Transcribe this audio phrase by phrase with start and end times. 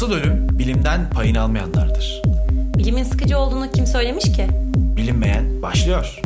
[0.00, 2.22] Asıl ölüm bilimden payını almayanlardır.
[2.78, 4.46] Bilimin sıkıcı olduğunu kim söylemiş ki?
[4.96, 6.20] Bilinmeyen başlıyor.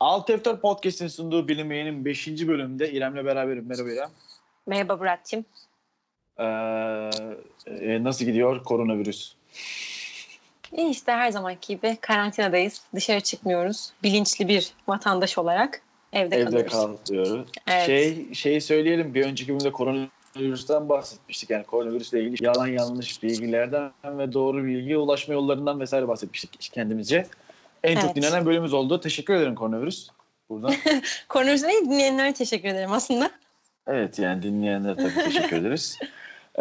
[0.00, 2.28] Alt F4 Podcast'in sunduğu Bilinmeyen'in 5.
[2.28, 3.66] bölümünde İrem'le beraberim.
[3.68, 4.10] Merhaba İrem.
[4.66, 5.44] Merhaba Murat'cığım.
[6.38, 6.44] Ee,
[7.66, 9.34] e, nasıl gidiyor koronavirüs?
[10.76, 12.82] İyi işte her zamanki gibi karantinadayız.
[12.94, 13.92] Dışarı çıkmıyoruz.
[14.02, 17.00] Bilinçli bir vatandaş olarak evde, Evde kalıyoruz.
[17.06, 17.46] kalıyoruz.
[17.66, 17.86] Evet.
[17.86, 19.14] Şey, şeyi söyleyelim.
[19.14, 21.50] Bir önceki bölümde koronavirüsten bahsetmiştik.
[21.50, 27.26] Yani koronavirüsle ilgili yalan yanlış bilgilerden ve doğru bilgiye ulaşma yollarından vesaire bahsetmiştik kendimizce.
[27.84, 28.16] En çok Evet.
[28.16, 29.00] dinlenen bölümümüz oldu.
[29.00, 30.08] Teşekkür ederim koronavirüs.
[30.50, 30.74] Buradan.
[31.28, 33.30] Koronavirüsü değil dinleyenlere teşekkür ederim aslında.
[33.86, 35.98] Evet yani dinleyenlere tabii teşekkür ederiz.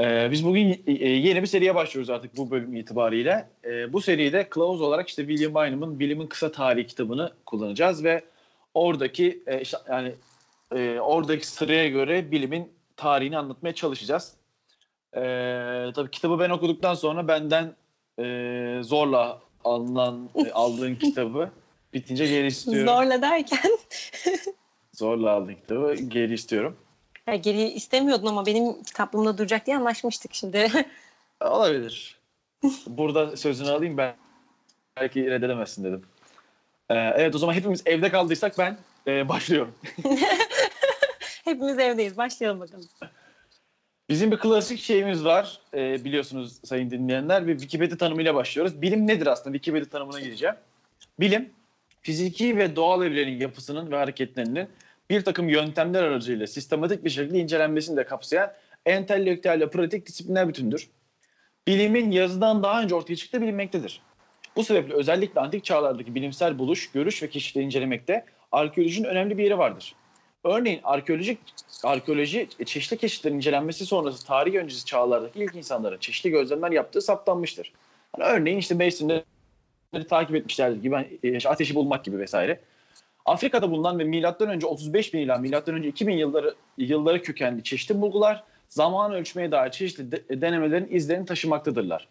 [0.02, 3.48] Ee, biz bugün e, yeni bir seriye başlıyoruz artık bu bölüm itibariyle.
[3.66, 8.22] Ee, bu seride kılavuz olarak işte William Bynum'un Bilimin Kısa Tarihi kitabını kullanacağız ve
[8.78, 10.16] oradaki e, işte, yani
[10.76, 14.34] e, oradaki sıraya göre bilimin tarihini anlatmaya çalışacağız.
[15.16, 17.76] Ee, tabii kitabı ben okuduktan sonra benden
[18.20, 21.52] e, zorla alınan e, aldığın kitabı
[21.94, 22.88] bitince geri istiyorum.
[22.88, 23.72] Zorla derken
[24.94, 26.78] Zorla aldığın kitabı geri istiyorum.
[27.28, 30.72] ya geri istemiyordun ama benim kitaplığımda duracak diye anlaşmıştık şimdi.
[31.42, 32.18] Olabilir.
[32.88, 34.16] Burada sözünü alayım ben.
[34.98, 36.04] Belki reddedemezsin dedim.
[36.90, 39.76] Ee, evet o zaman hepimiz evde kaldıysak ben e, başlıyorum.
[41.44, 42.18] Hepimiz evdeyiz.
[42.18, 42.86] Başlayalım bakalım.
[44.10, 45.60] Bizim bir klasik şeyimiz var.
[45.74, 47.48] e, biliyorsunuz sayın dinleyenler.
[47.48, 48.82] Bir Wikipedia tanımıyla başlıyoruz.
[48.82, 49.56] Bilim nedir aslında?
[49.58, 50.56] Wikipedia tanımına gireceğim.
[51.20, 51.50] Bilim,
[52.02, 54.70] fiziki ve doğal evrenin yapısının ve hareketlerinin
[55.10, 58.54] bir takım yöntemler aracılığıyla sistematik bir şekilde incelenmesini de kapsayan
[58.86, 60.90] entelektüel ve pratik disiplinler bütündür.
[61.68, 64.02] Bilimin yazıdan daha önce ortaya çıktığı bilinmektedir.
[64.58, 69.58] Bu sebeple özellikle antik çağlardaki bilimsel buluş, görüş ve keşifleri incelemekte arkeolojinin önemli bir yeri
[69.58, 69.96] vardır.
[70.44, 71.40] Örneğin arkeolojik
[71.84, 77.74] arkeoloji çeşitli keşiflerin incelenmesi sonrası tarih öncesi çağlardaki ilk insanların çeşitli gözlemler yaptığı saptanmıştır.
[78.16, 82.60] Hani örneğin işte Mason'ları takip etmişlerdir gibi e, işte ateşi bulmak gibi vesaire.
[83.26, 88.02] Afrika'da bulunan ve milattan önce 35 bin ila milattan önce 2000 yılları yılları kökenli çeşitli
[88.02, 92.08] bulgular zaman ölçmeye dair çeşitli de- denemelerin izlerini taşımaktadırlar.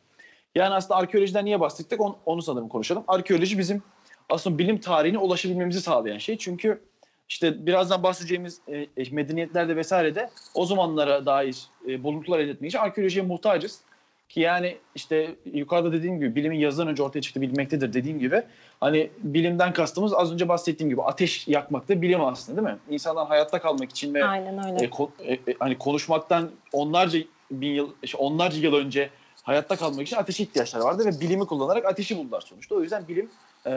[0.57, 3.05] Yani aslında arkeolojiden niye bahsettik onu, onu sanırım konuşalım.
[3.09, 3.83] Arkeoloji bizim
[4.29, 6.39] aslında bilim tarihine ulaşabilmemizi sağlayan şey.
[6.39, 6.81] Çünkü
[7.29, 12.79] işte birazdan bahsedeceğimiz e, e, medeniyetlerde vesairede o zamanlara dair e, buluntular elde etmek için
[12.79, 13.81] arkeolojiye muhtacız.
[14.29, 18.43] Ki yani işte yukarıda dediğim gibi bilimin yazıdan önce ortaya çıktı bilmektedir dediğim gibi.
[18.81, 22.81] Hani bilimden kastımız az önce bahsettiğim gibi ateş yakmak da bilim aslında değil mi?
[22.91, 24.85] İnsanlar hayatta kalmak için ve Aynen öyle.
[24.85, 29.11] e, ko- e, e, hani konuşmaktan onlarca bin yıl, işte onlarca yıl önce
[29.47, 32.75] hayatta kalmak için ateşe ihtiyaçları vardı ve bilimi kullanarak ateşi buldular sonuçta.
[32.75, 33.31] O yüzden bilim
[33.65, 33.71] e,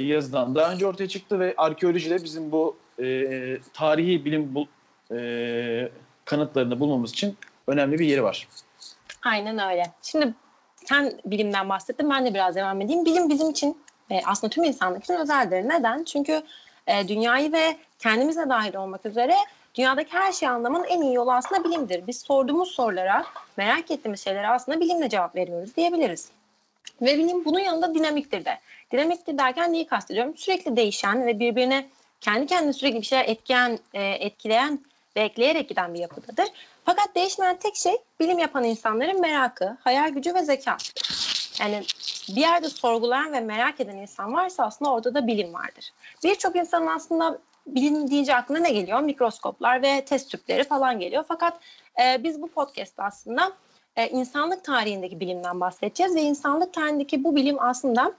[0.00, 4.66] yazıdan daha önce ortaya çıktı ve arkeoloji de bizim bu e, tarihi bilim bul,
[5.12, 5.88] e,
[6.24, 8.48] kanıtlarını bulmamız için önemli bir yeri var.
[9.24, 9.92] Aynen öyle.
[10.02, 10.34] Şimdi
[10.84, 12.10] sen bilimden bahsettin.
[12.10, 13.04] Ben de biraz devam edeyim.
[13.04, 13.78] Bilim bizim için
[14.10, 15.68] e, aslında tüm insanlık için özeldir.
[15.68, 16.04] Neden?
[16.04, 16.42] Çünkü
[16.86, 19.34] e, dünyayı ve kendimize dahil olmak üzere
[19.76, 22.06] dünyadaki her şeyi anlamanın en iyi yolu aslında bilimdir.
[22.06, 23.24] Biz sorduğumuz sorulara,
[23.56, 26.30] merak ettiğimiz şeylere aslında bilimle cevap veriyoruz diyebiliriz.
[27.02, 28.58] Ve bilim bunun yanında dinamiktir de.
[28.92, 30.36] Dinamiktir derken neyi kastediyorum?
[30.36, 31.86] Sürekli değişen ve birbirine
[32.20, 34.80] kendi kendine sürekli bir şeyler etkileyen, e, etkileyen
[35.16, 36.46] ve ekleyerek giden bir yapıdadır.
[36.84, 40.76] Fakat değişmeyen tek şey bilim yapan insanların merakı, hayal gücü ve zeka.
[41.60, 41.82] Yani
[42.28, 45.90] bir yerde sorgulayan ve merak eden insan varsa aslında orada da bilim vardır.
[46.24, 49.00] Birçok insanın aslında bilim deyince aklına ne geliyor?
[49.00, 51.24] Mikroskoplar ve test tüpleri falan geliyor.
[51.28, 51.60] Fakat
[52.02, 53.52] e, biz bu podcast'ta aslında
[53.96, 58.12] e, insanlık tarihindeki bilimden bahsedeceğiz ve insanlık tarihindeki bu bilim aslında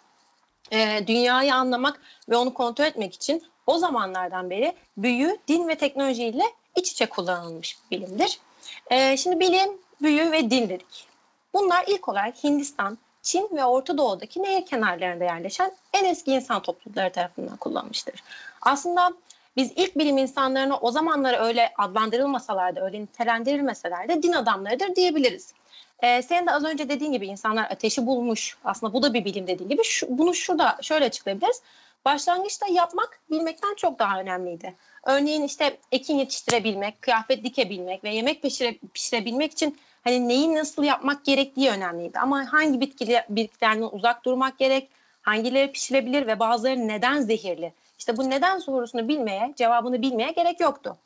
[0.72, 6.44] e, dünyayı anlamak ve onu kontrol etmek için o zamanlardan beri büyü, din ve teknolojiyle
[6.76, 8.40] iç içe kullanılmış bir bilimdir.
[8.92, 9.70] E, şimdi bilim,
[10.02, 11.08] büyü ve din dedik.
[11.54, 17.12] Bunlar ilk olarak Hindistan, Çin ve Orta Doğu'daki nehir kenarlarında yerleşen en eski insan toplulukları
[17.12, 18.24] tarafından kullanmıştır.
[18.62, 19.14] Aslında
[19.58, 25.54] biz ilk bilim insanlarını o zamanlara öyle adlandırılmasalar da, öyle nitelendirilmeseler de din adamlarıdır diyebiliriz.
[26.04, 28.58] Ee, senin de az önce dediğin gibi insanlar ateşi bulmuş.
[28.64, 29.84] Aslında bu da bir bilim dediğin gibi.
[29.84, 31.62] Şu, bunu şurada şöyle açıklayabiliriz.
[32.06, 34.76] Başlangıçta yapmak bilmekten çok daha önemliydi.
[35.04, 41.26] Örneğin işte ekin yetiştirebilmek, kıyafet dikebilmek ve yemek pişire, pişirebilmek için hani neyi nasıl yapmak
[41.26, 42.20] gerektiği önemliydi.
[42.20, 44.90] Ama hangi bitkiler, bitkilerden uzak durmak gerek,
[45.22, 47.74] hangileri pişirebilir ve bazıları neden zehirli?
[47.98, 50.98] İşte bu neden sorusunu bilmeye, cevabını bilmeye gerek yoktu.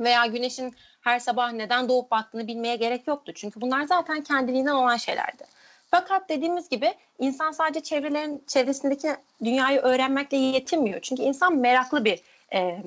[0.00, 3.32] Veya güneşin her sabah neden doğup battığını bilmeye gerek yoktu.
[3.34, 5.44] Çünkü bunlar zaten kendiliğinden olan şeylerdi.
[5.90, 11.00] Fakat dediğimiz gibi insan sadece çevrelerin çevresindeki dünyayı öğrenmekle yetinmiyor.
[11.00, 12.20] Çünkü insan meraklı bir
[12.52, 12.82] e,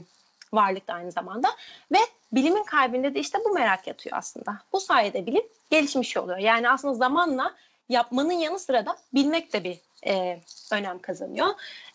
[0.53, 1.49] varlık da aynı zamanda
[1.91, 1.97] ve
[2.31, 4.57] bilimin kalbinde de işte bu merak yatıyor aslında.
[4.73, 6.37] Bu sayede bilim gelişmiş oluyor.
[6.37, 7.53] Yani aslında zamanla
[7.89, 10.39] yapmanın yanı sıra da bilmek de bir e,
[10.71, 11.47] önem kazanıyor.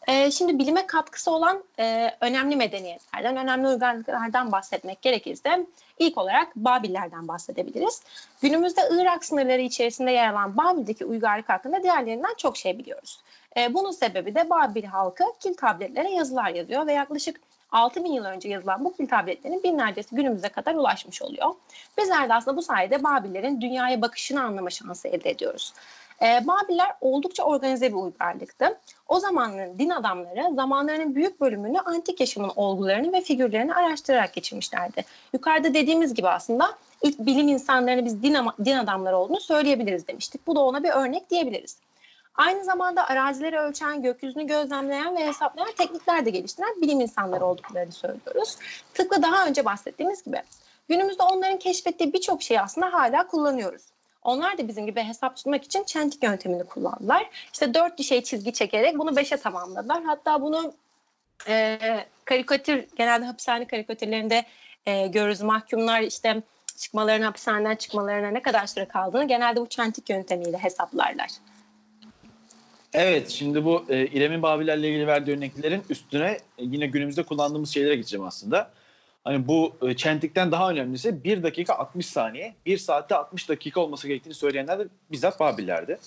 [0.08, 5.66] E, şimdi bilime katkısı olan e, önemli medeniyetlerden, önemli uygarlıklardan bahsetmek gerekirse
[5.98, 8.02] ilk olarak Babillerden bahsedebiliriz.
[8.42, 13.20] Günümüzde Irak sınırları içerisinde yer alan Babil'deki uygarlık hakkında diğerlerinden çok şey biliyoruz.
[13.56, 17.40] E, bunun sebebi de Babil halkı kil tabletlere yazılar yazıyor ve yaklaşık
[17.72, 21.54] 6 bin yıl önce yazılan bu kil tabletlerinin binlercesi günümüze kadar ulaşmış oluyor.
[21.98, 25.72] Bizler de aslında bu sayede Babillerin dünyaya bakışını anlama şansı elde ediyoruz.
[26.22, 28.78] E, Babiller oldukça organize bir uygarlıktı.
[29.08, 35.04] O zamanların din adamları zamanlarının büyük bölümünü antik yaşamın olgularını ve figürlerini araştırarak geçirmişlerdi.
[35.32, 40.46] Yukarıda dediğimiz gibi aslında ilk bilim insanlarını biz din, din adamları olduğunu söyleyebiliriz demiştik.
[40.46, 41.76] Bu da ona bir örnek diyebiliriz.
[42.34, 48.56] Aynı zamanda arazileri ölçen, gökyüzünü gözlemleyen ve hesaplayan teknikler de geliştiren bilim insanları olduklarını söylüyoruz.
[48.94, 50.42] Tıpkı daha önce bahsettiğimiz gibi
[50.88, 53.82] günümüzde onların keşfettiği birçok şeyi aslında hala kullanıyoruz.
[54.28, 57.30] Onlar da bizim gibi hesap tutmak için çentik yöntemini kullandılar.
[57.52, 60.02] İşte dört şey çizgi çekerek bunu beşe tamamladılar.
[60.04, 60.72] Hatta bunu
[61.48, 61.78] e,
[62.24, 64.44] karikatür, genelde hapishane karikatürlerinde
[64.86, 65.40] e, görürüz.
[65.40, 66.42] Mahkumlar işte
[66.78, 71.28] çıkmalarına, hapishaneden çıkmalarına ne kadar süre kaldığını genelde bu çentik yöntemiyle hesaplarlar.
[72.92, 77.96] Evet, şimdi bu e, İrem'in Babiller'le ilgili verdiği örneklerin üstüne e, yine günümüzde kullandığımız şeylere
[77.96, 78.70] geçeceğim aslında.
[79.24, 84.08] Hani bu e, çentikten daha önemlisi 1 dakika 60 saniye, 1 saatte 60 dakika olması
[84.08, 85.98] gerektiğini söyleyenler de bizzat Babiller'di.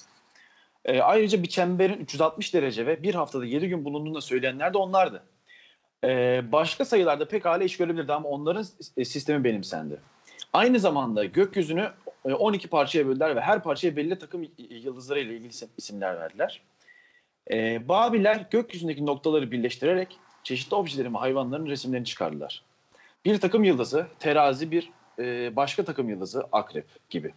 [0.86, 5.24] E, ayrıca bir çemberin 360 derece ve bir haftada 7 gün bulunduğunu söyleyenler de onlardı.
[6.04, 8.66] E, başka sayılarda pekala iş görebilirdi ama onların
[8.98, 10.00] e, sistemi benimsendi.
[10.54, 11.92] Aynı zamanda gökyüzünü
[12.24, 16.62] 12 e, parçaya böldüler ve her parçaya belli takım yıldızlarıyla ilgili isimler verdiler.
[17.52, 22.64] E, Babiller gökyüzündeki noktaları birleştirerek çeşitli objelerin ve hayvanların resimlerini çıkardılar.
[23.26, 24.90] Bir takım yıldızı, terazi bir
[25.20, 27.34] e, başka takım yıldızı, akrep gibi.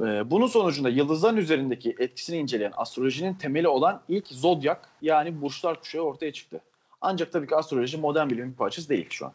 [0.00, 6.02] E, bunun sonucunda yıldızların üzerindeki etkisini inceleyen astrolojinin temeli olan ilk zodyak yani burçlar kuşağı
[6.02, 6.60] ortaya çıktı.
[7.00, 9.32] Ancak tabii ki astroloji modern bilimin bir parçası değil şu an.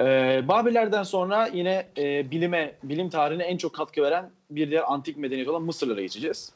[0.00, 5.16] Ee, Babillerden sonra yine e, bilime, bilim tarihine en çok katkı veren bir diğer antik
[5.16, 6.52] medeniyet olan Mısırlara geçeceğiz.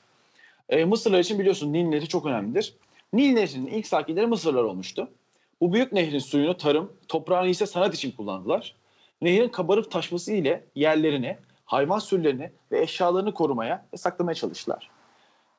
[0.69, 2.75] E, Mısırlar için biliyorsun Nil Nehri çok önemlidir.
[3.13, 5.09] Nil Nehri'nin ilk sakinleri Mısırlar olmuştu.
[5.63, 8.75] Bu büyük nehrin suyunu tarım, toprağını ise sanat için kullandılar.
[9.21, 14.91] Nehrin kabarıp taşması ile yerlerini, hayvan sürülerini ve eşyalarını korumaya ve saklamaya çalıştılar.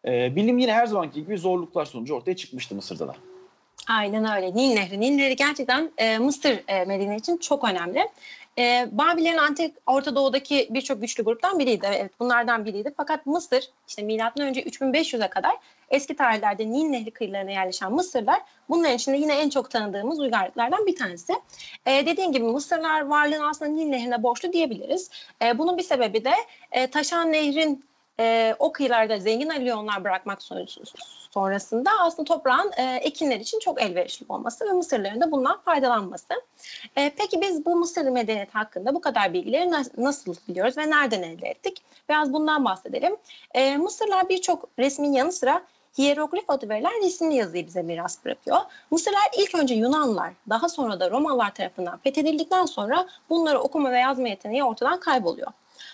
[0.05, 3.15] E, bilim yine her zamanki gibi zorluklar sonucu ortaya çıkmıştı Mısır'da da.
[3.89, 4.55] Aynen öyle.
[4.55, 4.99] Nil Nehri.
[4.99, 8.09] Nil Nehri gerçekten e, Mısır e, medeniyeti için çok önemli.
[8.57, 11.87] E, Babillerin antik Orta Doğu'daki birçok güçlü gruptan biriydi.
[11.89, 12.93] Evet, bunlardan biriydi.
[12.97, 15.51] Fakat Mısır işte milattan önce 3500'e kadar
[15.89, 20.95] eski tarihlerde Nil Nehri kıyılarına yerleşen Mısırlar bunların içinde yine en çok tanıdığımız uygarlıklardan bir
[20.95, 21.33] tanesi.
[21.85, 25.09] E, dediğim gibi Mısırlar varlığını aslında Nil Nehri'ne borçlu diyebiliriz.
[25.41, 26.33] E, bunun bir sebebi de
[26.71, 27.85] e, taşan nehrin
[28.19, 30.39] e, o kıyılarda zengin alüvyonlar bırakmak
[31.31, 36.33] sonrasında aslında toprağın e, ekinler için çok elverişli olması ve Mısırların da bundan faydalanması.
[36.95, 41.23] E, peki biz bu Mısır medeniyeti hakkında bu kadar bilgileri na- nasıl biliyoruz ve nereden
[41.23, 41.83] elde ettik?
[42.09, 43.15] Biraz bundan bahsedelim.
[43.53, 45.61] E, Mısırlar birçok resmin yanı sıra
[45.97, 48.57] hieroglif adı verilen resimli yazıyı bize miras bırakıyor.
[48.91, 54.27] Mısırlar ilk önce Yunanlar, daha sonra da Romalılar tarafından fethedildikten sonra bunları okuma ve yazma
[54.27, 55.51] yeteneği ortadan kayboluyor.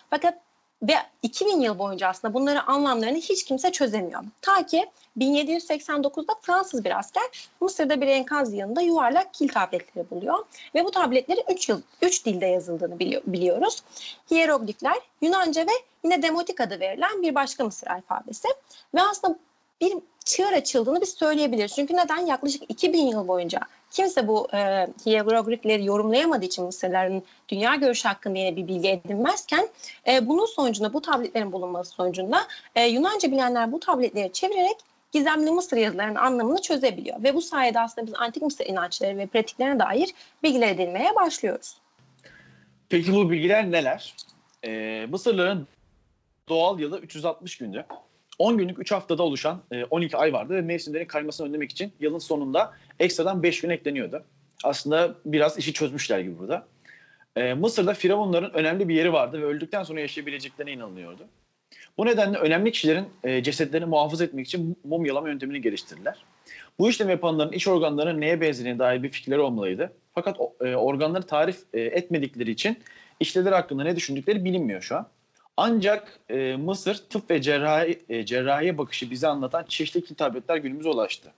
[0.09, 0.37] Fakat
[0.83, 0.93] ve
[1.23, 4.23] 2000 yıl boyunca aslında bunların anlamlarını hiç kimse çözemiyor.
[4.41, 7.23] Ta ki 1789'da Fransız bir asker
[7.61, 10.45] Mısır'da bir enkaz yanında yuvarlak kil tabletleri buluyor.
[10.75, 13.83] Ve bu tabletleri 3 yıl 3 dilde yazıldığını biliyor, biliyoruz.
[14.31, 15.71] Hieroglifler Yunanca ve
[16.03, 18.47] yine Demotik adı verilen bir başka Mısır alfabesi.
[18.95, 19.39] Ve aslında
[19.81, 19.93] bir
[20.25, 21.75] çığır açıldığını biz söyleyebiliriz.
[21.75, 22.25] Çünkü neden?
[22.25, 23.59] Yaklaşık 2000 yıl boyunca
[23.91, 29.69] kimse bu e, hieroglifleri yorumlayamadığı için Mısırların dünya görüşü hakkında yine bir bilgi edinmezken
[30.07, 32.41] e, bunun sonucunda bu tabletlerin bulunması sonucunda
[32.75, 34.77] e, Yunanca bilenler bu tabletleri çevirerek
[35.11, 37.23] gizemli Mısır yazılarının anlamını çözebiliyor.
[37.23, 40.09] Ve bu sayede aslında biz antik Mısır inançları ve pratiklerine dair
[40.43, 41.77] bilgiler edinmeye başlıyoruz.
[42.89, 44.15] Peki bu bilgiler neler?
[44.65, 45.67] Ee, Mısırların
[46.49, 47.85] doğal yılı 360 gündü.
[48.39, 52.19] 10 günlük 3 haftada oluşan 12 e, ay vardı ve mevsimlerin kaymasını önlemek için yılın
[52.19, 54.23] sonunda ekstradan 5 gün ekleniyordu.
[54.63, 56.67] Aslında biraz işi çözmüşler gibi burada.
[57.35, 61.27] E, Mısır'da firavunların önemli bir yeri vardı ve öldükten sonra yaşayabileceklerine inanılıyordu.
[61.97, 66.25] Bu nedenle önemli kişilerin e, cesetlerini muhafaza etmek için mumyalama yöntemini geliştirdiler.
[66.79, 69.93] Bu işlemi yapanların iç organlarının neye benzediğine dair bir fikirleri olmalıydı.
[70.15, 72.77] Fakat organları tarif etmedikleri için
[73.19, 75.07] işleri hakkında ne düşündükleri bilinmiyor şu an.
[75.61, 81.31] Ancak e, Mısır tıp ve cerrahi, e, cerrahiye bakışı bize anlatan çeşitli kitabetler günümüze ulaştı.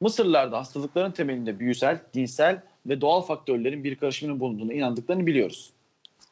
[0.00, 5.70] Mısırlılarda hastalıkların temelinde büyüsel, dinsel ve doğal faktörlerin bir karışımının bulunduğunu inandıklarını biliyoruz.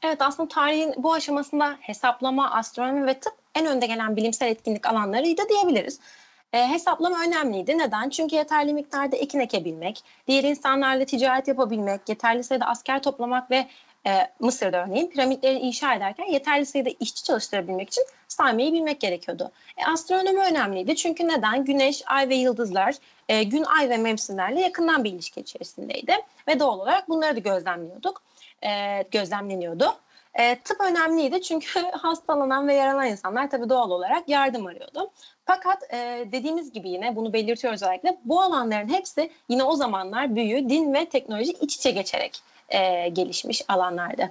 [0.02, 5.42] Evet aslında tarihin bu aşamasında hesaplama, astronomi ve tıp en önde gelen bilimsel etkinlik alanlarıydı
[5.48, 6.00] diyebiliriz.
[6.52, 7.78] E, hesaplama önemliydi.
[7.78, 8.08] Neden?
[8.08, 13.66] Çünkü yeterli miktarda ekin ekebilmek, diğer insanlarla ticaret yapabilmek, yeterli sayıda asker toplamak ve
[14.06, 19.50] e, Mısır'da örneğin piramitleri inşa ederken yeterli sayıda işçi çalıştırabilmek için saymayı bilmek gerekiyordu.
[19.76, 21.64] E, astronomi önemliydi çünkü neden?
[21.64, 22.94] Güneş, ay ve yıldızlar
[23.28, 26.12] e, gün, ay ve mevsimlerle yakından bir ilişki içerisindeydi
[26.48, 28.22] ve doğal olarak bunları da gözlemliyorduk,
[28.62, 29.94] e, gözlemleniyordu.
[30.34, 35.10] E, tıp önemliydi çünkü hastalanan ve yaralanan insanlar tabii doğal olarak yardım arıyordu.
[35.46, 40.68] Fakat e, dediğimiz gibi yine bunu belirtiyoruz özellikle bu alanların hepsi yine o zamanlar büyü,
[40.68, 44.30] din ve teknoloji iç içe geçerek e, gelişmiş alanlardı.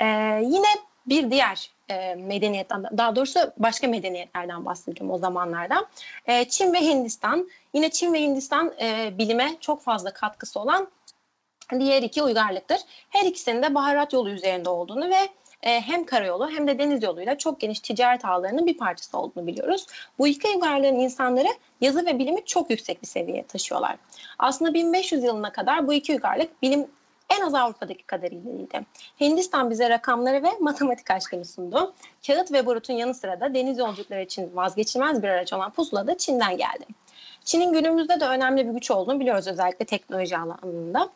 [0.00, 0.06] E,
[0.42, 0.68] yine
[1.06, 5.86] bir diğer e, medeniyetten, daha doğrusu başka medeniyetlerden bahsedeceğim o zamanlardan.
[6.26, 10.88] E, Çin ve Hindistan, yine Çin ve Hindistan e, bilime çok fazla katkısı olan
[11.70, 12.80] diğer iki uygarlıktır.
[13.08, 15.28] Her ikisinin de baharat yolu üzerinde olduğunu ve
[15.62, 19.86] e, hem karayolu hem de deniz yoluyla çok geniş ticaret ağlarının bir parçası olduğunu biliyoruz.
[20.18, 21.48] Bu iki uygarlığın insanları
[21.80, 23.96] yazı ve bilimi çok yüksek bir seviyeye taşıyorlar.
[24.38, 26.86] Aslında 1500 yılına kadar bu iki uygarlık bilim
[27.30, 28.80] en az Avrupa'daki kadar ileriydi.
[29.20, 31.94] Hindistan bize rakamları ve matematik aşkını sundu.
[32.26, 36.18] Kağıt ve barutun yanı sıra da deniz yolculukları için vazgeçilmez bir araç olan pusula da
[36.18, 36.86] Çin'den geldi.
[37.44, 41.08] Çin'in günümüzde de önemli bir güç olduğunu biliyoruz özellikle teknoloji alanında.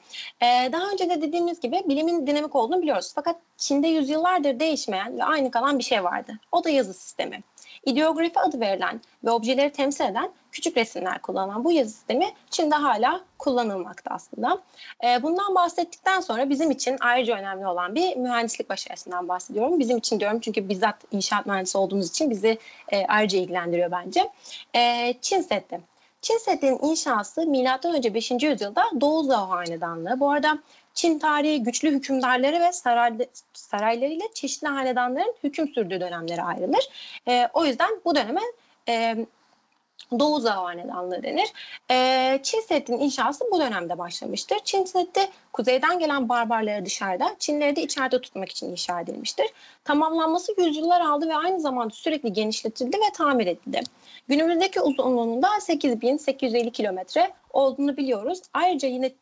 [0.43, 3.12] Ee, daha önce de dediğimiz gibi bilimin dinamik olduğunu biliyoruz.
[3.14, 6.33] Fakat Çin'de yüzyıllardır değişmeyen ve aynı kalan bir şey vardı.
[6.52, 7.40] O da yazı sistemi.
[7.87, 13.20] İdeografi adı verilen ve objeleri temsil eden küçük resimler kullanılan bu yazı sistemi Çin'de hala
[13.38, 14.62] kullanılmakta aslında.
[15.04, 19.78] Ee, bundan bahsettikten sonra bizim için ayrıca önemli olan bir mühendislik başarısından bahsediyorum.
[19.78, 22.58] Bizim için diyorum çünkü bizzat inşaat mühendisi olduğumuz için bizi
[22.92, 24.30] e, ayrıca ilgilendiriyor bence.
[24.75, 25.80] E, Çin Seddi.
[26.22, 28.14] Çin Seddi'nin inşası M.Ö.
[28.14, 28.30] 5.
[28.30, 30.20] yüzyılda Doğu Zhao Hanedanlığı.
[30.20, 30.58] Bu arada
[30.94, 33.12] Çin tarihi güçlü hükümdarları ve saray,
[33.52, 36.88] saraylarıyla çeşitli hanedanların hüküm sürdüğü dönemlere ayrılır.
[37.28, 38.40] E, o yüzden bu döneme
[38.88, 39.16] e,
[40.18, 41.52] Doğu Zhao Hanedanlığı denir.
[41.90, 44.59] E, Çin Seddi'nin inşası bu dönemde başlamıştır.
[44.64, 45.20] Çin Seddi
[45.52, 49.47] kuzeyden gelen barbarları dışarıda, Çinleri de içeride tutmak için inşa edilmiştir.
[49.85, 53.80] Tamamlanması yüzyıllar aldı ve aynı zamanda sürekli genişletildi ve tamir edildi.
[54.28, 58.42] Günümüzdeki uzunluğunda 8850 kilometre olduğunu biliyoruz.
[58.52, 59.12] Ayrıca yine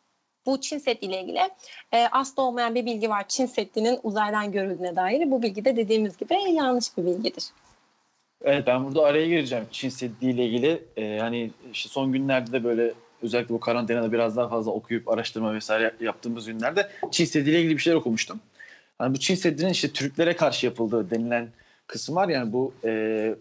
[0.49, 1.51] bu Çin Seddi ile ilgili
[1.93, 3.25] e, asla olmayan bir bilgi var.
[3.29, 5.31] Çin Seddi'nin uzaydan görüldüğüne dair.
[5.31, 7.45] Bu bilgi de dediğimiz gibi yanlış bir bilgidir.
[8.43, 10.85] Evet ben burada araya gireceğim Çin Seddi ile ilgili.
[10.97, 15.55] Ee, hani işte son günlerde de böyle özellikle bu karantinada biraz daha fazla okuyup araştırma
[15.55, 18.41] vesaire yaptığımız günlerde Çin Seddi ile ilgili bir şeyler okumuştum.
[18.99, 21.49] Hani bu Çin Seddi'nin işte Türklere karşı yapıldığı denilen
[21.87, 23.35] kısım var yani bu e,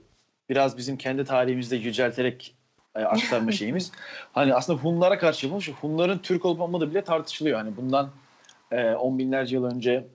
[0.50, 2.57] biraz bizim kendi tarihimizde yücelterek e,
[3.06, 3.92] aktarma şeyimiz.
[4.34, 5.70] Hani aslında Hunlara karşı yapılmış.
[5.82, 7.58] Hunların Türk olup olmadığı bile tartışılıyor.
[7.58, 8.10] Hani bundan
[8.72, 10.08] e, on binlerce yıl önce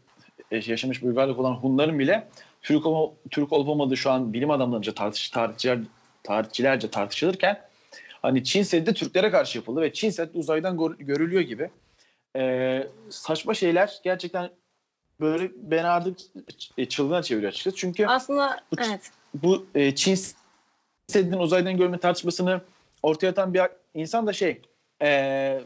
[0.51, 2.29] e, yaşamış bir uygarlık olan Hunların bile
[2.62, 5.79] Türk, ol, Türk olup olmadığı şu an bilim adamlarınca tartış, tarihçiler,
[6.23, 7.61] tarihçilerce tartışılırken
[8.23, 11.71] hani Çin Seddi Türklere karşı yapıldı ve Çin Seddi uzaydan görülüyor gibi
[12.37, 14.51] e, saçma şeyler gerçekten
[15.21, 16.19] böyle ben artık
[16.89, 17.77] çılgına çeviriyor açıkçası.
[17.77, 19.11] Çünkü aslında bu, evet.
[19.35, 20.19] Bu e, Çin
[21.07, 22.61] Seddi'nin uzaydan görme tartışmasını
[23.02, 23.62] ortaya atan bir
[23.94, 24.61] insan da şey
[25.02, 25.61] e,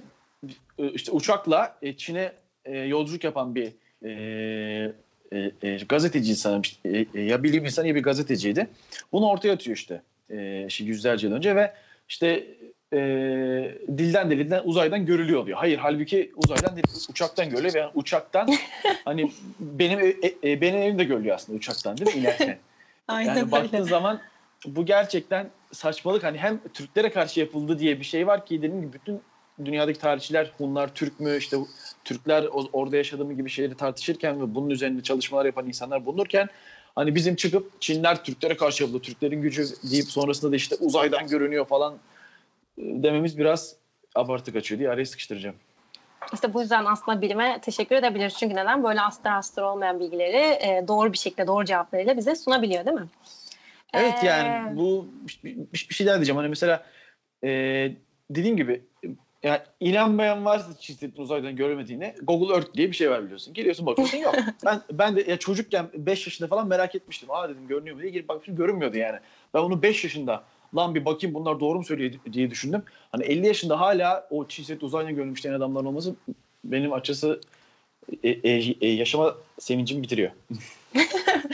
[0.79, 2.33] işte uçakla e, Çin'e
[2.65, 3.73] e, yolculuk yapan bir
[4.05, 4.11] e,
[5.33, 8.67] e, e, gazeteci sanırım e, e, ya bilim insanı ya bir gazeteciydi.
[9.13, 11.73] Bunu ortaya atıyor işte e, işte yüzlerce yıl önce ve
[12.09, 12.47] işte
[12.93, 12.99] e,
[13.99, 15.59] dilden dilden uzaydan görülüyor diyor.
[15.59, 18.49] Hayır halbuki uzaydan değil uçaktan görülüyor ve yani uçaktan
[19.05, 20.15] hani benim e,
[20.45, 22.59] e, benim evim de görülüyor aslında uçaktan değil mi inerken.
[23.09, 24.21] Aynen yani baktığın zaman
[24.67, 26.25] bu gerçekten saçmalık.
[26.25, 29.21] Hani hem Türklere karşı yapıldı diye bir şey var ki dediğim gibi bütün
[29.65, 31.57] dünyadaki tarihçiler Hunlar Türk mü işte
[32.05, 36.49] Türkler orada yaşadığı mı gibi şeyleri tartışırken ve bunun üzerinde çalışmalar yapan insanlar bulunurken
[36.95, 41.67] hani bizim çıkıp Çinler Türklere karşı yapıldı, Türklerin gücü deyip sonrasında da işte uzaydan görünüyor
[41.67, 41.95] falan
[42.79, 43.77] e, dememiz biraz
[44.15, 45.57] abartı kaçıyor diye araya sıkıştıracağım.
[46.33, 48.35] İşte bu yüzden aslında bilime teşekkür edebiliriz.
[48.39, 48.85] Çünkü neden?
[48.85, 53.07] Böyle astar astar olmayan bilgileri e, doğru bir şekilde doğru cevaplarıyla bize sunabiliyor değil mi?
[53.95, 54.27] Evet ee...
[54.27, 55.09] yani bu
[55.45, 56.37] bir, bir şey daha diyeceğim.
[56.37, 56.87] Hani mesela
[57.45, 57.49] e,
[58.31, 58.83] dediğim gibi
[59.43, 63.55] yani inanmayan varsa çizdiğin uzaydan görmediğine Google Earth diye bir şey var biliyorsun.
[63.55, 64.35] Geliyorsun bakıyorsun yok.
[64.65, 67.31] ben ben de ya çocukken 5 yaşında falan merak etmiştim.
[67.31, 69.19] Aa dedim görünüyor mu diye girip bakmıştım görünmüyordu yani.
[69.55, 70.45] Ben onu 5 yaşında
[70.77, 72.83] lan bir bakayım bunlar doğru mu söylüyor diye düşündüm.
[73.13, 76.15] Hani 50 yaşında hala o çizet uzaydan görülmüş diyen adamlar olması
[76.65, 77.41] benim açısı
[78.23, 80.31] e, e, e, yaşama sevincimi bitiriyor.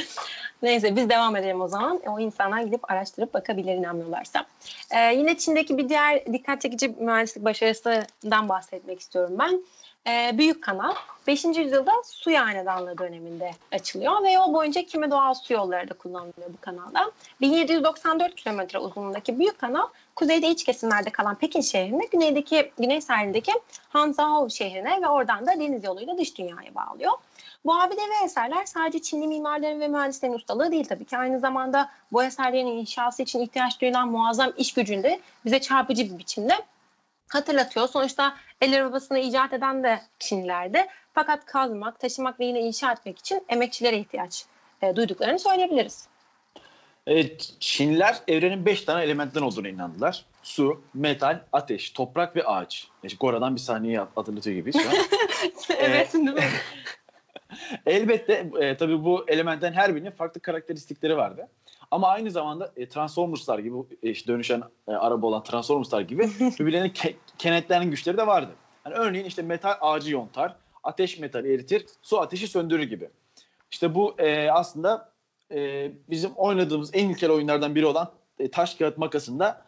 [0.62, 2.00] Neyse biz devam edelim o zaman.
[2.06, 4.46] O insanlar gidip araştırıp bakabilir inanmıyorlarsa.
[4.90, 9.64] Ee, yine Çin'deki bir diğer dikkat çekici mühendislik başarısından bahsetmek istiyorum ben.
[10.06, 10.94] Ee, Büyük Kanal
[11.26, 11.44] 5.
[11.44, 16.60] yüzyılda su hanedanlığı döneminde açılıyor ve yol boyunca kimi doğal su yolları da kullanılıyor bu
[16.60, 17.10] kanalda.
[17.40, 23.52] 1794 kilometre uzunluğundaki Büyük Kanal kuzeyde iç kesimlerde kalan Pekin şehrine, güneydeki güney sahilindeki
[23.88, 27.12] Hanzhou şehrine ve oradan da deniz yoluyla dış dünyaya bağlıyor.
[27.64, 31.16] Bu abidevi eserler sadece Çinli mimarların ve mühendislerin ustalığı değil tabii ki.
[31.16, 36.54] Aynı zamanda bu eserlerin inşası için ihtiyaç duyulan muazzam iş gücünde bize çarpıcı bir biçimde
[37.28, 37.88] hatırlatıyor.
[37.88, 40.86] Sonuçta el arabasını icat eden de Çinlilerdi.
[41.14, 44.44] Fakat kazmak, taşımak ve yine inşa etmek için emekçilere ihtiyaç
[44.82, 46.08] e, duyduklarını söyleyebiliriz.
[47.06, 50.24] Evet, Çinliler evrenin 5 tane elementten olduğunu inandılar.
[50.42, 52.88] Su, metal, ateş, toprak ve ağaç.
[53.04, 54.94] İşte Gora'dan bir sahneyi hatırlatıyor gibi şu an.
[55.78, 56.40] evet, değil mi?
[57.86, 61.48] Elbette e, tabii bu elementten her birinin farklı karakteristikleri vardı.
[61.90, 66.22] Ama aynı zamanda e, Transformers'lar gibi e, işte dönüşen e, araba olan Transformers'lar gibi
[66.58, 68.52] birbirlerine ke- kenetlerin güçleri de vardı.
[68.86, 73.10] Yani örneğin işte metal ağacı yontar, ateş metali eritir, su ateşi söndürür gibi.
[73.70, 75.12] İşte bu e, aslında
[75.54, 79.62] e, bizim oynadığımız en ilkel oyunlardan biri olan e, taş kağıt makasında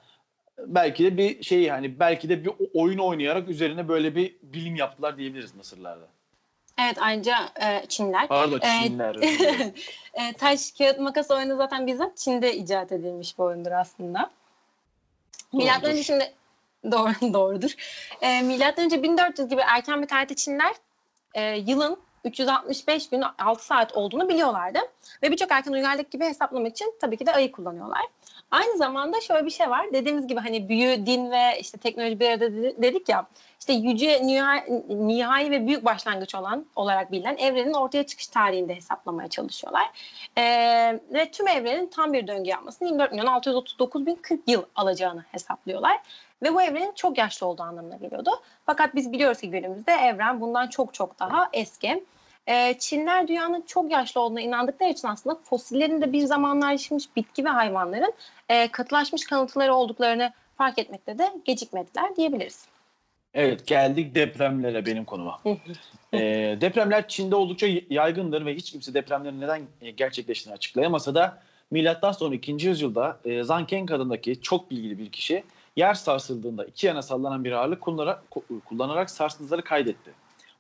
[0.66, 5.18] belki de bir şey yani belki de bir oyun oynayarak üzerine böyle bir bilim yaptılar
[5.18, 6.08] diyebiliriz Mısırlarda.
[6.78, 8.28] Evet ayrıca e, Çinler.
[8.28, 9.14] Pardon Ee, Çinler.
[10.14, 14.30] e, taş, kağıt, makas oyunu zaten bizzat Çin'de icat edilmiş bir oyundur aslında.
[15.52, 16.32] Milattan önce şimdi
[16.90, 17.74] doğru doğrudur.
[18.20, 20.74] E, milattan önce 1400 gibi erken bir tarihte Çinler
[21.34, 24.78] e, yılın 365 gün 6 saat olduğunu biliyorlardı.
[25.22, 28.02] Ve birçok erken uygarlık gibi hesaplamak için tabii ki de ayı kullanıyorlar.
[28.54, 29.92] Aynı zamanda şöyle bir şey var.
[29.92, 33.26] Dediğimiz gibi hani büyü, din ve işte teknoloji bir arada dedik ya.
[33.60, 39.28] İşte yüce, nihai, nihai ve büyük başlangıç olan olarak bilinen evrenin ortaya çıkış tarihinde hesaplamaya
[39.28, 39.90] çalışıyorlar.
[40.38, 45.24] Ee, ve tüm evrenin tam bir döngü yapmasını 24 milyon 639 bin 40 yıl alacağını
[45.32, 46.00] hesaplıyorlar.
[46.42, 48.30] Ve bu evrenin çok yaşlı olduğu anlamına geliyordu.
[48.66, 52.04] Fakat biz biliyoruz ki günümüzde evren bundan çok çok daha eski.
[52.46, 57.44] Ee, Çinler dünyanın çok yaşlı olduğuna inandıkları için aslında fosillerin de bir zamanlar yaşamış bitki
[57.44, 58.12] ve hayvanların
[58.48, 62.66] e, katılaşmış kanıtları olduklarını fark etmekte de gecikmediler diyebiliriz.
[63.34, 65.40] Evet geldik depremlere benim konuma.
[66.12, 66.18] e,
[66.60, 69.62] depremler Çin'de oldukça yaygındır ve hiç kimse depremlerin neden
[69.96, 72.52] gerçekleştiğini açıklayamasa da milattan sonra 2.
[72.52, 75.44] yüzyılda e, Zanken adındaki çok bilgili bir kişi
[75.76, 78.22] yer sarsıldığında iki yana sallanan bir ağırlık kullanarak,
[78.64, 80.10] kullanarak sarsıntıları kaydetti.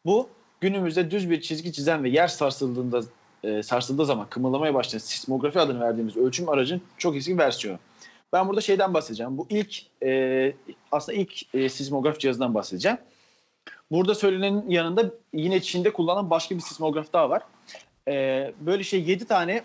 [0.06, 0.28] Bu
[0.64, 3.00] günümüzde düz bir çizgi çizen ve yer sarsıldığında
[3.44, 7.78] e, sarsıldığı zaman kımıldamaya başlayan sismografi adını verdiğimiz ölçüm aracın çok eski bir versiyonu.
[8.32, 9.38] Ben burada şeyden bahsedeceğim.
[9.38, 10.52] Bu ilk e,
[10.92, 12.98] aslında ilk e, sismograf cihazından bahsedeceğim.
[13.90, 17.42] Burada söylenenin yanında yine Çin'de kullanılan başka bir sismograf daha var.
[18.08, 19.62] E, böyle şey 7 tane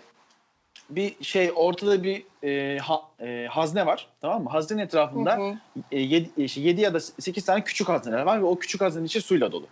[0.90, 4.50] bir şey ortada bir e, ha, e, hazne var tamam mı?
[4.50, 5.58] Haznenin etrafında
[5.92, 9.20] 7 e, şey, ya da 8 tane küçük hazneler var ve o küçük haznenin içi
[9.20, 9.66] suyla dolu.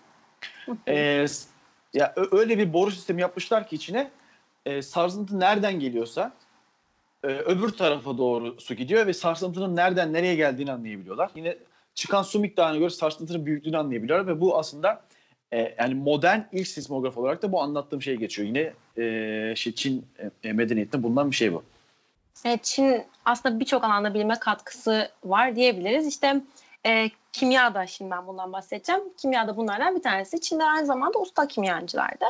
[0.89, 1.27] E,
[1.95, 4.11] ya öyle bir boru sistemi yapmışlar ki içine
[4.67, 6.33] e, sarsıntı nereden geliyorsa
[7.25, 11.31] e, öbür tarafa doğru su gidiyor ve sarsıntının nereden nereye geldiğini anlayabiliyorlar.
[11.35, 11.57] Yine
[11.95, 15.03] çıkan su miktarına göre sarsıntının büyüklüğünü anlayabiliyorlar ve bu aslında
[15.53, 18.49] e, yani modern ilk sismograf olarak da bu anlattığım şey geçiyor.
[18.49, 20.07] Yine e, şey Çin
[20.45, 21.63] e, medeniyetinde bulunan bir şey bu.
[22.45, 26.07] Evet, Çin aslında birçok alanda bilime katkısı var diyebiliriz.
[26.07, 26.41] İşte
[26.87, 29.03] e, kimya da şimdi ben bundan bahsedeceğim.
[29.17, 30.41] Kimya da bunlardan bir tanesi.
[30.41, 32.25] Çin'de aynı zamanda usta kimyacılardı.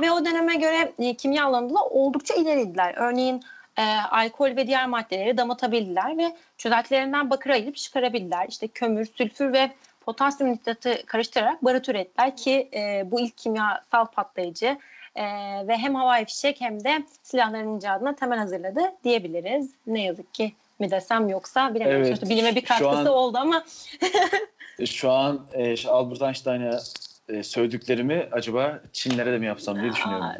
[0.00, 2.94] Ve o döneme göre e, kimya alanında oldukça ileriydiler.
[2.96, 3.42] Örneğin
[3.76, 8.46] e, alkol ve diğer maddeleri damıtabildiler ve çözeltilerinden bakır ayırıp çıkarabildiler.
[8.48, 14.78] İşte kömür, sülfür ve potasyum nitratı karıştırarak barut ürettiler ki e, bu ilk kimyasal patlayıcı
[15.14, 15.24] e,
[15.68, 19.70] ve hem havai fişek hem de silahların icadına temel hazırladı diyebiliriz.
[19.86, 22.06] Ne yazık ki mi desem yoksa bilemiyorum.
[22.06, 23.64] Evet, bilime bir katkısı an, oldu ama.
[24.86, 26.78] şu an e, Albert Einstein'a
[27.28, 30.24] e, söylediklerimi acaba Çinlere de mi yapsam diye düşünüyorum.
[30.24, 30.38] Aa,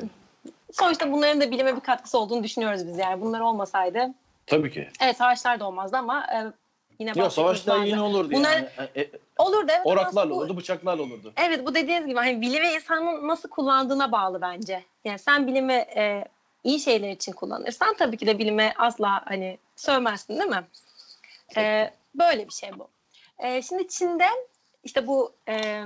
[0.72, 3.20] sonuçta bunların da bilime bir katkısı olduğunu düşünüyoruz biz yani.
[3.20, 4.14] Bunlar olmasaydı.
[4.46, 4.88] Tabii ki.
[5.00, 6.38] Evet savaşlar da olmazdı ama e,
[6.98, 8.68] yine Yok savaşlar yine olurdu Bunlar, yani.
[8.94, 9.80] E, e, olurdu evet.
[9.86, 11.32] Oraklarla bu, olurdu, bıçaklarla olurdu.
[11.36, 14.84] Evet bu dediğiniz gibi hani bilimi insanın nasıl kullandığına bağlı bence.
[15.04, 16.24] Yani sen bilimi e,
[16.64, 20.64] iyi şeyler için kullanırsan tabii ki de bilime asla hani sövmezsin değil mi?
[21.56, 22.88] E, böyle bir şey bu.
[23.38, 24.28] E, şimdi Çin'de
[24.84, 25.84] işte bu e,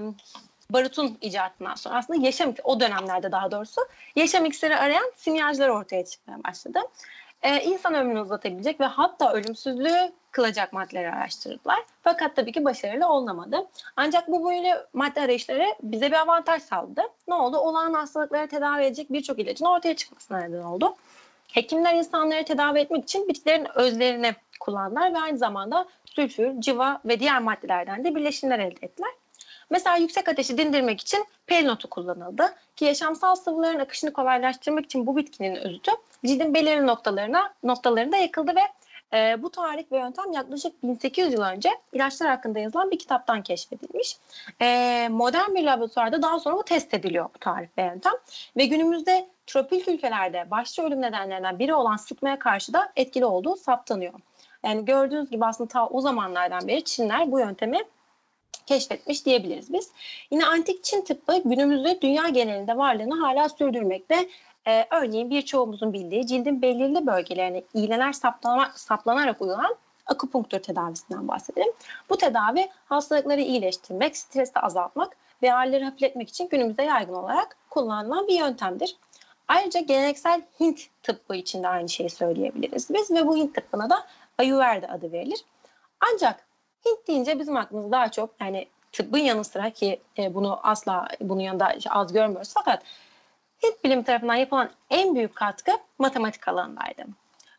[0.71, 3.81] barutun icatından sonra aslında yaşam o dönemlerde daha doğrusu
[4.17, 6.81] yaşam iksiri arayan simyacılar ortaya çıkmaya başladı.
[7.43, 11.79] Ee, insan ömrünü uzatabilecek ve hatta ölümsüzlüğü kılacak maddeleri araştırdılar.
[12.03, 13.67] Fakat tabii ki başarılı olamadı.
[13.97, 17.03] Ancak bu böyle madde arayışları bize bir avantaj sağladı.
[17.29, 17.57] Ne oldu?
[17.59, 20.95] Olağan hastalıkları tedavi edecek birçok ilacın ortaya çıkmasına neden oldu.
[21.53, 27.43] Hekimler insanları tedavi etmek için bitkilerin özlerini kullandılar ve aynı zamanda sülfür, civa ve diğer
[27.43, 29.11] maddelerden de birleşimler elde ettiler.
[29.71, 35.57] Mesela yüksek ateşi dindirmek için perinotu kullanıldı ki yaşamsal sıvıların akışını kolaylaştırmak için bu bitkinin
[35.57, 35.91] özütü
[36.27, 38.63] cildin belirli noktalarına noktalarında yakıldı ve
[39.15, 44.17] e, bu tarih ve yöntem yaklaşık 1800 yıl önce ilaçlar hakkında yazılan bir kitaptan keşfedilmiş.
[44.61, 48.15] E, modern bir laboratuvarda daha sonra bu test ediliyor bu tarih ve yöntem
[48.57, 54.13] ve günümüzde tropik ülkelerde başlıca ölüm nedenlerinden biri olan sıtmaya karşı da etkili olduğu saptanıyor.
[54.65, 57.79] Yani gördüğünüz gibi aslında ta o zamanlardan beri Çinler bu yöntemi
[58.67, 59.91] keşfetmiş diyebiliriz biz.
[60.31, 64.29] Yine antik Çin tıbbı günümüzde dünya genelinde varlığını hala sürdürmekte.
[64.71, 71.73] Ee, örneğin birçoğumuzun bildiği cildin belirli bölgelerine iğneler saplana, saplanarak uygulanan akupunktur tedavisinden bahsedelim.
[72.11, 78.39] Bu tedavi hastalıkları iyileştirmek, stresi azaltmak ve ağrıları hafifletmek için günümüzde yaygın olarak kullanılan bir
[78.39, 78.97] yöntemdir.
[79.49, 84.07] Ayrıca geleneksel Hint tıbbı için de aynı şeyi söyleyebiliriz biz ve bu Hint tıbbına da
[84.39, 85.45] Ayurveda adı verilir.
[86.13, 86.47] Ancak
[86.87, 91.41] Hint deyince bizim aklımızda daha çok yani tıbbın yanı sıra ki e, bunu asla bunun
[91.41, 92.83] yanında az görmüyoruz fakat
[93.63, 97.05] Hint bilim tarafından yapılan en büyük katkı matematik alanındaydı.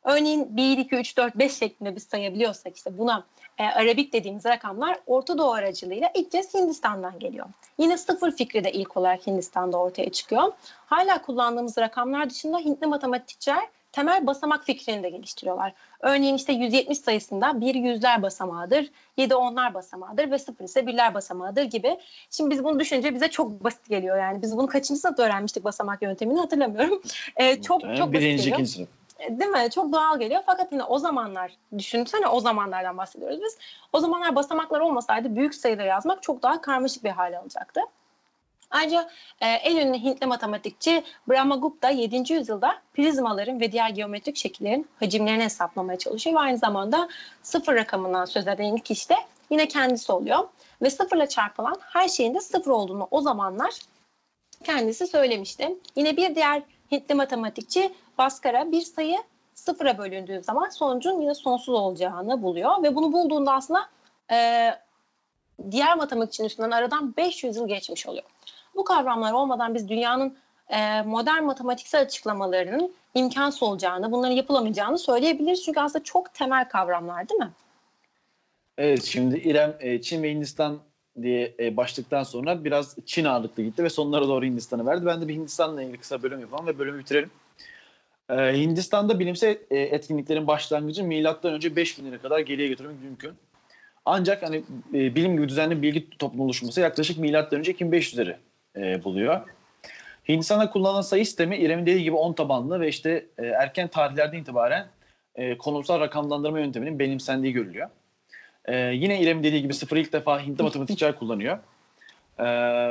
[0.03, 3.23] Örneğin 1, 2, 3, 4, 5 şeklinde biz sayabiliyorsak işte buna
[3.57, 7.45] e, Arabik dediğimiz rakamlar Orta Doğu aracılığıyla ilk kez Hindistan'dan geliyor.
[7.77, 10.51] Yine sıfır fikri de ilk olarak Hindistan'da ortaya çıkıyor.
[10.85, 15.73] Hala kullandığımız rakamlar dışında Hintli matematikçiler temel basamak fikrini de geliştiriyorlar.
[15.99, 21.63] Örneğin işte 170 sayısında bir yüzler basamağıdır, 7 onlar basamağıdır ve 0 ise birler basamağıdır
[21.63, 21.97] gibi.
[22.29, 24.41] Şimdi biz bunu düşününce bize çok basit geliyor yani.
[24.41, 27.01] Biz bunu kaçıncı sınıfta öğrenmiştik basamak yöntemini hatırlamıyorum.
[27.35, 28.89] Ee, çok Yani çok birinci, basit ikinci sınıf.
[29.29, 29.69] Değil mi?
[29.75, 30.41] Çok doğal geliyor.
[30.45, 33.57] Fakat yine o zamanlar, düşünsene o zamanlardan bahsediyoruz biz.
[33.93, 37.81] O zamanlar basamaklar olmasaydı büyük sayıları yazmak çok daha karmaşık bir hale alacaktı.
[38.71, 39.09] Ayrıca
[39.41, 42.33] e, en ünlü Hintli matematikçi Brahmagupta 7.
[42.33, 47.09] yüzyılda prizmaların ve diğer geometrik şekillerin hacimlerini hesaplamaya çalışıyor ve aynı zamanda
[47.43, 49.15] sıfır rakamından söz eden ilk kişi de
[49.49, 50.47] yine kendisi oluyor.
[50.81, 53.73] Ve sıfırla çarpılan her şeyin de sıfır olduğunu o zamanlar
[54.63, 55.75] kendisi söylemişti.
[55.95, 59.17] Yine bir diğer Hintli matematikçi Baskara bir sayı
[59.55, 63.89] sıfıra bölündüğü zaman sonucun yine sonsuz olacağını buluyor ve bunu bulduğunda aslında
[64.31, 64.69] e,
[65.71, 68.23] diğer matematikçinin üstünden aradan 500 yıl geçmiş oluyor.
[68.75, 70.37] Bu kavramlar olmadan biz dünyanın
[70.69, 75.63] e, modern matematiksel açıklamalarının imkansız olacağını, bunların yapılamayacağını söyleyebiliriz.
[75.65, 77.51] Çünkü aslında çok temel kavramlar değil mi?
[78.77, 80.79] Evet şimdi İrem e, Çin ve Hindistan
[81.21, 85.05] diye e, başlıktan sonra biraz Çin ağırlıklı gitti ve sonlara doğru Hindistan'ı verdi.
[85.05, 87.31] Ben de bir Hindistan'la ilgili kısa bölüm yapalım ve bölümü bitirelim.
[88.29, 93.31] Ee, Hindistan'da bilimsel e, etkinliklerin başlangıcı milattan önce 5000'lere kadar geriye götürmek mümkün.
[94.05, 98.35] Ancak hani e, bilim gibi düzenli bilgi toplumu oluşması yaklaşık milattan önce 2500'leri
[98.75, 99.41] e, buluyor.
[100.29, 104.87] Hindistan'da kullanılan sayı sistemi İrem'in dediği gibi 10 tabanlı ve işte e, erken tarihlerden itibaren
[105.35, 107.89] e, konumsal rakamlandırma yönteminin benimsendiği görülüyor.
[108.65, 111.57] E, yine İrem'in dediği gibi sıfırı ilk defa Hintli matematikçiler kullanıyor.
[112.39, 112.45] E,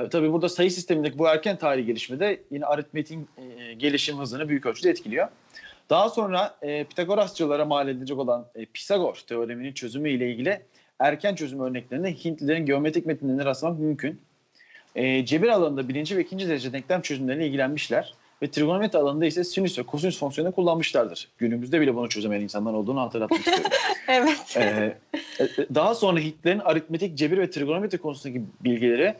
[0.08, 4.66] tabii burada sayı sistemindeki bu erken tarih gelişimi de yine aritmetiğin e, gelişim hızını büyük
[4.66, 5.28] ölçüde etkiliyor.
[5.90, 10.62] Daha sonra e, Pitagorasçılara mal edilecek olan e, Pisagor teoreminin çözümü ile ilgili
[10.98, 14.20] erken çözüm örneklerinde Hintlilerin geometrik metinlerine rastlamak mümkün.
[14.94, 19.78] E, cebir alanında birinci ve ikinci derece denklem çözümleriyle ilgilenmişler ve trigonometri alanında ise sinüs
[19.78, 21.28] ve kosinüs fonksiyonu kullanmışlardır.
[21.38, 23.70] Günümüzde bile bunu çözemeyen insanlar olduğunu hatırlatmak istiyorum.
[24.08, 24.56] Evet.
[24.56, 24.96] Ee,
[25.40, 29.14] e, daha sonra Hitler'in aritmetik, cebir ve trigonometri konusundaki bilgileri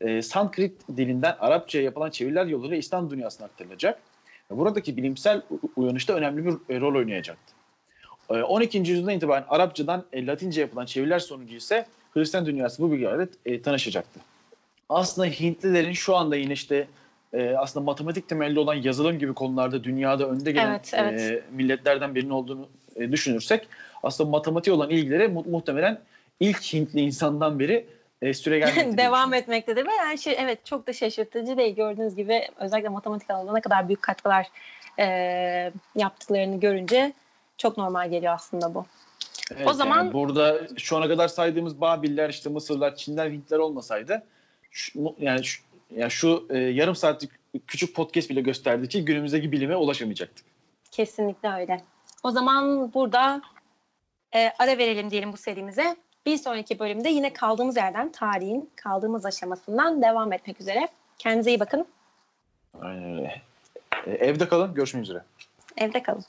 [0.00, 3.98] e, Sanskrit dilinden Arapçaya yapılan çeviriler yoluyla İslam dünyasına aktarılacak.
[4.50, 5.42] Ve buradaki bilimsel
[5.76, 7.52] uyanışta önemli bir e, rol oynayacaktı.
[8.30, 8.78] E, 12.
[8.78, 14.20] yüzyıldan itibaren Arapçadan e, Latince yapılan çeviriler sonucu ise Hristiyan dünyası bu bilgilerle e, tanışacaktı.
[14.88, 16.86] Aslında Hintlilerin şu anda yine işte
[17.32, 21.20] e, aslında matematik temelli olan yazılım gibi konularda dünyada önde gelen Evet, evet.
[21.20, 23.68] e, milletlerden birinin olduğunu e, düşünürsek
[24.02, 26.00] aslında matematiğe olan ilgileri mu- muhtemelen
[26.40, 27.86] ilk Hintli insandan beri
[28.22, 28.98] e, süre gelmektedir.
[28.98, 31.76] Devam etmektedir ve yani şey, evet çok da şaşırtıcı değil.
[31.76, 34.46] Gördüğünüz gibi özellikle matematik alanında ne kadar büyük katkılar
[34.98, 37.12] e, yaptıklarını görünce
[37.58, 38.86] çok normal geliyor aslında bu.
[39.56, 44.22] Evet, O zaman- yani burada şu ana kadar saydığımız Babiller, işte Mısırlar, Çinler, Hintler olmasaydı
[44.70, 45.62] şu, yani şu,
[45.96, 47.30] yani şu e, yarım saatlik
[47.66, 50.46] küçük podcast bile gösterdiği için günümüzdeki bilime ulaşamayacaktık.
[50.90, 51.80] Kesinlikle öyle.
[52.22, 53.42] O zaman burada
[54.34, 55.96] e, ara verelim diyelim bu serimize.
[56.26, 60.88] Bir sonraki bölümde yine kaldığımız yerden tarihin kaldığımız aşamasından devam etmek üzere.
[61.18, 61.86] Kendinize iyi bakın.
[62.80, 63.42] Aynen öyle.
[64.06, 65.22] E, evde kalın, görüşmek üzere.
[65.76, 66.24] Evde kalın.